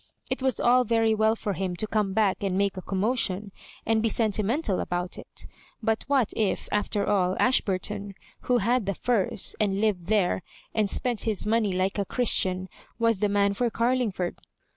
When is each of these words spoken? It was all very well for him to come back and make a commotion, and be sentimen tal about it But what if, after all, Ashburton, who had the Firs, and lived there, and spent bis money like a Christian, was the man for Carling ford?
It 0.31 0.41
was 0.41 0.59
all 0.59 0.83
very 0.83 1.13
well 1.13 1.35
for 1.35 1.53
him 1.53 1.75
to 1.75 1.85
come 1.85 2.11
back 2.13 2.41
and 2.41 2.57
make 2.57 2.75
a 2.75 2.81
commotion, 2.81 3.51
and 3.85 4.01
be 4.01 4.09
sentimen 4.09 4.63
tal 4.63 4.79
about 4.79 5.19
it 5.19 5.45
But 5.83 6.05
what 6.07 6.33
if, 6.35 6.67
after 6.71 7.05
all, 7.05 7.35
Ashburton, 7.39 8.15
who 8.45 8.57
had 8.57 8.87
the 8.87 8.95
Firs, 8.95 9.55
and 9.59 9.79
lived 9.79 10.07
there, 10.07 10.41
and 10.73 10.89
spent 10.89 11.25
bis 11.25 11.45
money 11.45 11.71
like 11.71 11.99
a 11.99 12.05
Christian, 12.05 12.67
was 12.97 13.19
the 13.19 13.29
man 13.29 13.53
for 13.53 13.69
Carling 13.69 14.11
ford? 14.11 14.39